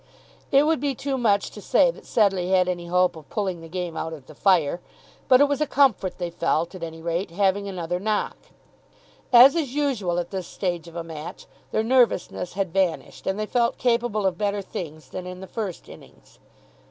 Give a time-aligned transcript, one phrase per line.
[0.51, 3.67] It would be too much to say that Sedleigh had any hope of pulling the
[3.69, 4.81] game out of the fire;
[5.27, 8.35] but it was a comfort, they felt, at any rate, having another knock.
[9.31, 13.45] As is usual at this stage of a match, their nervousness had vanished, and they
[13.45, 16.39] felt capable of better things than in the first innings.